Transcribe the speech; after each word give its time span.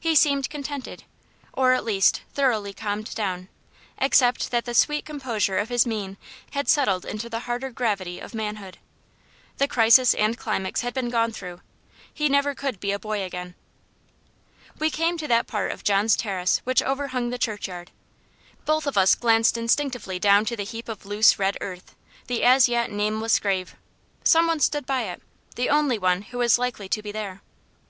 He 0.00 0.14
seemed 0.14 0.48
contented 0.48 1.04
or, 1.52 1.74
at 1.74 1.84
least, 1.84 2.22
thoroughly 2.32 2.72
calmed 2.72 3.14
down; 3.14 3.50
except 3.98 4.50
that 4.50 4.64
the 4.64 4.72
sweet 4.72 5.04
composure 5.04 5.58
of 5.58 5.68
his 5.68 5.84
mien 5.84 6.16
had 6.52 6.66
settled 6.66 7.04
into 7.04 7.28
the 7.28 7.40
harder 7.40 7.68
gravity 7.68 8.18
of 8.18 8.32
manhood. 8.32 8.78
The 9.58 9.68
crisis 9.68 10.14
and 10.14 10.38
climax 10.38 10.80
of 10.80 10.84
youth 10.84 10.84
had 10.84 10.94
been 10.94 11.10
gone 11.10 11.30
through 11.30 11.60
he 12.14 12.30
never 12.30 12.54
could 12.54 12.80
be 12.80 12.90
a 12.90 12.98
boy 12.98 13.22
again. 13.22 13.54
We 14.78 14.88
came 14.88 15.18
to 15.18 15.28
that 15.28 15.46
part 15.46 15.70
of 15.70 15.84
John's 15.84 16.16
terrace 16.16 16.62
which 16.64 16.80
overhung 16.82 17.28
the 17.28 17.36
churchyard. 17.36 17.90
Both 18.64 18.86
of 18.86 18.96
us 18.96 19.14
glanced 19.14 19.58
instinctively 19.58 20.18
down 20.18 20.46
to 20.46 20.56
the 20.56 20.62
heap 20.64 20.88
of 20.88 21.04
loose 21.04 21.38
red 21.38 21.58
earth 21.60 21.94
the 22.28 22.44
as 22.44 22.66
yet 22.66 22.90
nameless 22.90 23.38
grave. 23.38 23.76
Some 24.24 24.46
one 24.46 24.60
stood 24.60 24.86
beside 24.86 25.16
it 25.18 25.22
the 25.54 25.68
only 25.68 25.98
one 25.98 26.22
who 26.22 26.38
was 26.38 26.58
likely 26.58 26.88
to 26.88 27.02
be 27.02 27.12
there. 27.12 27.42